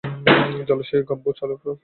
[0.67, 1.71] জলাশয়ের গাম্বো পেলে চলবে?